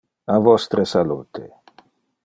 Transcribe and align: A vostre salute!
A 0.35 0.37
vostre 0.47 0.87
salute! 0.93 1.45